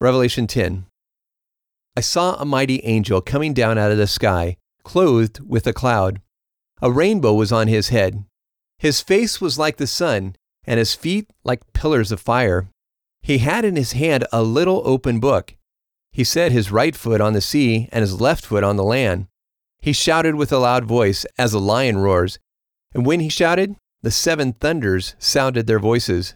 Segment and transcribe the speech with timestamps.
[0.00, 0.86] Revelation 10.
[1.96, 6.20] I saw a mighty angel coming down out of the sky, clothed with a cloud.
[6.80, 8.24] A rainbow was on his head.
[8.78, 12.68] His face was like the sun, and his feet like pillars of fire.
[13.22, 15.56] He had in his hand a little open book.
[16.12, 19.26] He set his right foot on the sea and his left foot on the land.
[19.80, 22.38] He shouted with a loud voice, as a lion roars.
[22.94, 26.34] And when he shouted, the seven thunders sounded their voices.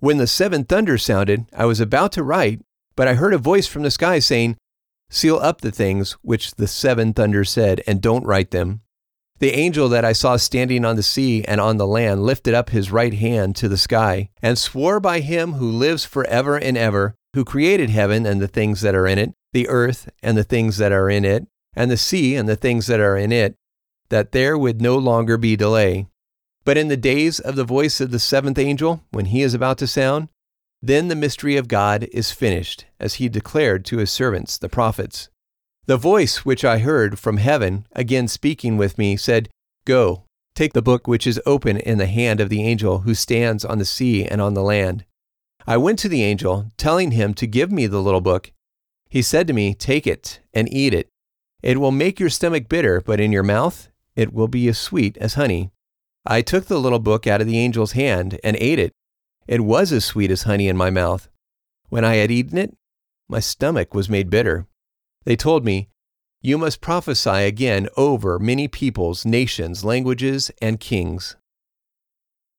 [0.00, 2.62] When the seven thunders sounded, I was about to write,
[2.96, 4.56] but I heard a voice from the sky saying,
[5.08, 8.80] Seal up the things which the seven thunders said, and don't write them.
[9.38, 12.70] The angel that I saw standing on the sea and on the land lifted up
[12.70, 17.14] his right hand to the sky, and swore by him who lives forever and ever,
[17.34, 20.78] who created heaven and the things that are in it, the earth and the things
[20.78, 23.56] that are in it, and the sea and the things that are in it,
[24.08, 26.06] that there would no longer be delay.
[26.64, 29.76] But in the days of the voice of the seventh angel, when he is about
[29.78, 30.30] to sound,
[30.86, 35.28] then the mystery of God is finished, as he declared to his servants, the prophets.
[35.86, 39.48] The voice which I heard from heaven, again speaking with me, said,
[39.84, 43.64] Go, take the book which is open in the hand of the angel who stands
[43.64, 45.04] on the sea and on the land.
[45.66, 48.52] I went to the angel, telling him to give me the little book.
[49.08, 51.08] He said to me, Take it and eat it.
[51.62, 55.16] It will make your stomach bitter, but in your mouth it will be as sweet
[55.18, 55.70] as honey.
[56.24, 58.92] I took the little book out of the angel's hand and ate it.
[59.46, 61.28] It was as sweet as honey in my mouth.
[61.88, 62.76] When I had eaten it,
[63.28, 64.66] my stomach was made bitter.
[65.24, 65.88] They told me,
[66.42, 71.36] You must prophesy again over many peoples, nations, languages, and kings.